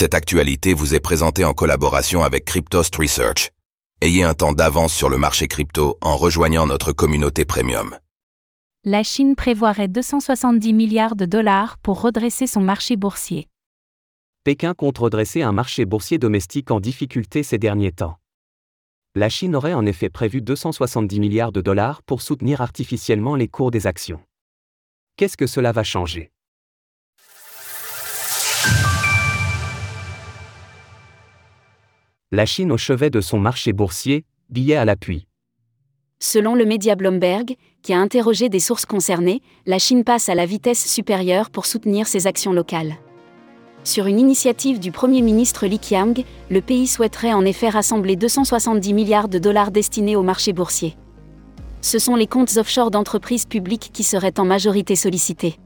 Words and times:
Cette 0.00 0.14
actualité 0.14 0.74
vous 0.74 0.94
est 0.94 1.00
présentée 1.00 1.44
en 1.44 1.54
collaboration 1.54 2.22
avec 2.22 2.44
Cryptost 2.44 2.94
Research. 2.94 3.50
Ayez 4.00 4.22
un 4.22 4.32
temps 4.32 4.52
d'avance 4.52 4.94
sur 4.94 5.08
le 5.08 5.18
marché 5.18 5.48
crypto 5.48 5.98
en 6.00 6.16
rejoignant 6.16 6.68
notre 6.68 6.92
communauté 6.92 7.44
premium. 7.44 7.98
La 8.84 9.02
Chine 9.02 9.34
prévoirait 9.34 9.88
270 9.88 10.72
milliards 10.72 11.16
de 11.16 11.24
dollars 11.24 11.78
pour 11.78 12.00
redresser 12.00 12.46
son 12.46 12.60
marché 12.60 12.94
boursier. 12.94 13.48
Pékin 14.44 14.72
compte 14.72 14.98
redresser 14.98 15.42
un 15.42 15.50
marché 15.50 15.84
boursier 15.84 16.18
domestique 16.18 16.70
en 16.70 16.78
difficulté 16.78 17.42
ces 17.42 17.58
derniers 17.58 17.90
temps. 17.90 18.18
La 19.16 19.28
Chine 19.28 19.56
aurait 19.56 19.74
en 19.74 19.84
effet 19.84 20.10
prévu 20.10 20.42
270 20.42 21.18
milliards 21.18 21.50
de 21.50 21.60
dollars 21.60 22.04
pour 22.04 22.22
soutenir 22.22 22.60
artificiellement 22.60 23.34
les 23.34 23.48
cours 23.48 23.72
des 23.72 23.88
actions. 23.88 24.20
Qu'est-ce 25.16 25.36
que 25.36 25.48
cela 25.48 25.72
va 25.72 25.82
changer? 25.82 26.30
La 32.30 32.44
Chine 32.44 32.72
au 32.72 32.76
chevet 32.76 33.08
de 33.08 33.22
son 33.22 33.38
marché 33.38 33.72
boursier, 33.72 34.26
billets 34.50 34.76
à 34.76 34.84
l'appui. 34.84 35.26
Selon 36.20 36.54
le 36.54 36.66
média 36.66 36.94
Bloomberg, 36.94 37.56
qui 37.80 37.94
a 37.94 37.98
interrogé 37.98 38.50
des 38.50 38.60
sources 38.60 38.84
concernées, 38.84 39.40
la 39.64 39.78
Chine 39.78 40.04
passe 40.04 40.28
à 40.28 40.34
la 40.34 40.44
vitesse 40.44 40.86
supérieure 40.92 41.48
pour 41.48 41.64
soutenir 41.64 42.06
ses 42.06 42.26
actions 42.26 42.52
locales. 42.52 42.96
Sur 43.82 44.04
une 44.04 44.20
initiative 44.20 44.78
du 44.78 44.92
Premier 44.92 45.22
ministre 45.22 45.66
Li 45.66 45.78
Qiang, 45.78 46.22
le 46.50 46.60
pays 46.60 46.86
souhaiterait 46.86 47.32
en 47.32 47.46
effet 47.46 47.70
rassembler 47.70 48.14
270 48.14 48.92
milliards 48.92 49.28
de 49.28 49.38
dollars 49.38 49.70
destinés 49.70 50.14
au 50.14 50.22
marché 50.22 50.52
boursier. 50.52 50.96
Ce 51.80 51.98
sont 51.98 52.14
les 52.14 52.26
comptes 52.26 52.58
offshore 52.58 52.90
d'entreprises 52.90 53.46
publiques 53.46 53.88
qui 53.94 54.04
seraient 54.04 54.38
en 54.38 54.44
majorité 54.44 54.96
sollicités. 54.96 55.56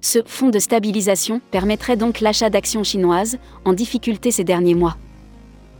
Ce 0.00 0.20
fonds 0.24 0.48
de 0.48 0.60
stabilisation 0.60 1.42
permettrait 1.50 1.98
donc 1.98 2.20
l'achat 2.22 2.48
d'actions 2.48 2.84
chinoises, 2.84 3.36
en 3.66 3.74
difficulté 3.74 4.30
ces 4.30 4.44
derniers 4.44 4.74
mois. 4.74 4.96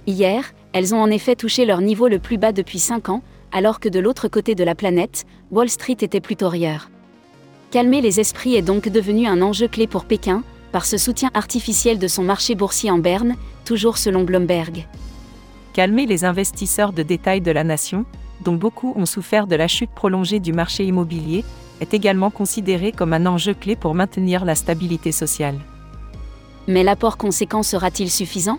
Hier, 0.06 0.52
elles 0.72 0.94
ont 0.94 1.00
en 1.00 1.10
effet 1.10 1.34
touché 1.34 1.64
leur 1.64 1.80
niveau 1.80 2.08
le 2.08 2.18
plus 2.18 2.36
bas 2.36 2.52
depuis 2.52 2.78
5 2.78 3.08
ans, 3.08 3.22
alors 3.52 3.80
que 3.80 3.88
de 3.88 4.00
l'autre 4.00 4.28
côté 4.28 4.54
de 4.54 4.64
la 4.64 4.74
planète, 4.74 5.24
Wall 5.50 5.70
Street 5.70 5.96
était 6.00 6.20
plutôt 6.20 6.48
rieur. 6.48 6.90
Calmer 7.70 8.00
les 8.00 8.20
esprits 8.20 8.54
est 8.56 8.62
donc 8.62 8.88
devenu 8.88 9.26
un 9.26 9.40
enjeu 9.40 9.68
clé 9.68 9.86
pour 9.86 10.04
Pékin, 10.04 10.42
par 10.72 10.84
ce 10.84 10.98
soutien 10.98 11.30
artificiel 11.34 11.98
de 11.98 12.08
son 12.08 12.22
marché 12.22 12.54
boursier 12.54 12.90
en 12.90 12.98
berne, 12.98 13.36
toujours 13.64 13.96
selon 13.96 14.24
Bloomberg. 14.24 14.86
Calmer 15.72 16.06
les 16.06 16.24
investisseurs 16.24 16.92
de 16.92 17.02
détail 17.02 17.40
de 17.40 17.50
la 17.50 17.64
nation, 17.64 18.04
dont 18.44 18.56
beaucoup 18.56 18.92
ont 18.96 19.06
souffert 19.06 19.46
de 19.46 19.56
la 19.56 19.68
chute 19.68 19.90
prolongée 19.90 20.40
du 20.40 20.52
marché 20.52 20.84
immobilier, 20.84 21.44
est 21.80 21.94
également 21.94 22.30
considéré 22.30 22.92
comme 22.92 23.12
un 23.12 23.26
enjeu 23.26 23.54
clé 23.54 23.74
pour 23.74 23.94
maintenir 23.94 24.44
la 24.44 24.54
stabilité 24.54 25.12
sociale. 25.12 25.58
Mais 26.68 26.82
l'apport 26.82 27.16
conséquent 27.16 27.62
sera-t-il 27.62 28.10
suffisant? 28.10 28.58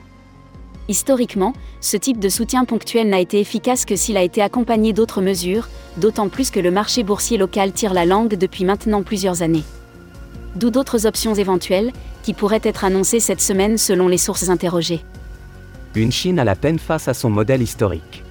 Historiquement, 0.87 1.53
ce 1.81 1.97
type 1.97 2.19
de 2.19 2.29
soutien 2.29 2.63
ponctuel 2.63 3.09
n'a 3.09 3.19
été 3.19 3.39
efficace 3.39 3.85
que 3.85 3.95
s'il 3.95 4.17
a 4.17 4.23
été 4.23 4.41
accompagné 4.41 4.93
d'autres 4.93 5.21
mesures, 5.21 5.67
d'autant 5.97 6.29
plus 6.29 6.51
que 6.51 6.59
le 6.59 6.69
marché 6.69 7.03
boursier 7.03 7.37
local 7.37 7.71
tire 7.71 7.93
la 7.93 8.05
langue 8.05 8.35
depuis 8.35 8.65
maintenant 8.65 9.01
plusieurs 9.01 9.41
années. 9.41 9.63
D'où 10.55 10.69
d'autres 10.69 11.05
options 11.07 11.33
éventuelles, 11.33 11.91
qui 12.23 12.33
pourraient 12.33 12.61
être 12.63 12.85
annoncées 12.85 13.19
cette 13.19 13.41
semaine 13.41 13.77
selon 13.77 14.07
les 14.07 14.17
sources 14.17 14.49
interrogées. 14.49 15.03
Une 15.95 16.11
Chine 16.11 16.39
à 16.39 16.43
la 16.43 16.55
peine 16.55 16.79
face 16.79 17.07
à 17.07 17.13
son 17.13 17.29
modèle 17.29 17.61
historique. 17.61 18.23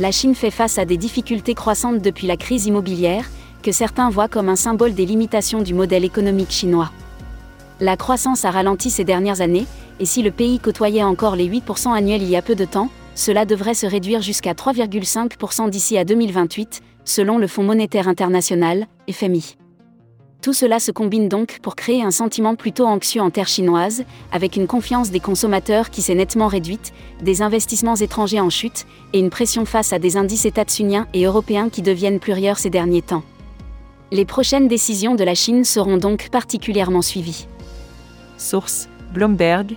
La 0.00 0.10
Chine 0.10 0.34
fait 0.34 0.50
face 0.50 0.78
à 0.78 0.84
des 0.84 0.96
difficultés 0.96 1.54
croissantes 1.54 2.00
depuis 2.00 2.26
la 2.26 2.36
crise 2.36 2.66
immobilière, 2.66 3.26
que 3.62 3.70
certains 3.70 4.10
voient 4.10 4.28
comme 4.28 4.48
un 4.48 4.56
symbole 4.56 4.94
des 4.94 5.06
limitations 5.06 5.62
du 5.62 5.74
modèle 5.74 6.04
économique 6.04 6.50
chinois. 6.50 6.90
La 7.80 7.96
croissance 7.96 8.44
a 8.44 8.50
ralenti 8.50 8.90
ces 8.90 9.04
dernières 9.04 9.40
années, 9.40 9.66
et 10.00 10.06
si 10.06 10.22
le 10.22 10.30
pays 10.30 10.58
côtoyait 10.58 11.04
encore 11.04 11.36
les 11.36 11.48
8% 11.48 11.94
annuels 11.94 12.22
il 12.22 12.30
y 12.30 12.36
a 12.36 12.42
peu 12.42 12.54
de 12.54 12.64
temps, 12.64 12.88
cela 13.14 13.44
devrait 13.44 13.74
se 13.74 13.86
réduire 13.86 14.22
jusqu'à 14.22 14.54
3,5% 14.54 15.68
d'ici 15.68 15.98
à 15.98 16.04
2028, 16.04 16.80
selon 17.04 17.36
le 17.36 17.46
Fonds 17.46 17.62
monétaire 17.62 18.08
international, 18.08 18.86
FMI. 19.10 19.56
Tout 20.40 20.54
cela 20.54 20.80
se 20.80 20.90
combine 20.90 21.28
donc 21.28 21.58
pour 21.60 21.76
créer 21.76 22.02
un 22.02 22.10
sentiment 22.10 22.54
plutôt 22.54 22.86
anxieux 22.86 23.20
en 23.20 23.28
terre 23.28 23.46
chinoise, 23.46 24.04
avec 24.32 24.56
une 24.56 24.66
confiance 24.66 25.10
des 25.10 25.20
consommateurs 25.20 25.90
qui 25.90 26.00
s'est 26.00 26.14
nettement 26.14 26.46
réduite, 26.46 26.94
des 27.20 27.42
investissements 27.42 27.96
étrangers 27.96 28.40
en 28.40 28.48
chute, 28.48 28.86
et 29.12 29.18
une 29.18 29.28
pression 29.28 29.66
face 29.66 29.92
à 29.92 29.98
des 29.98 30.16
indices 30.16 30.46
états-uniens 30.46 31.08
et 31.12 31.24
européens 31.26 31.68
qui 31.68 31.82
deviennent 31.82 32.20
plus 32.20 32.32
rieurs 32.32 32.58
ces 32.58 32.70
derniers 32.70 33.02
temps. 33.02 33.22
Les 34.12 34.24
prochaines 34.24 34.66
décisions 34.66 35.14
de 35.14 35.24
la 35.24 35.34
Chine 35.34 35.64
seront 35.64 35.98
donc 35.98 36.30
particulièrement 36.30 37.02
suivies. 37.02 37.46
Source 38.38 38.88
Bloomberg, 39.12 39.76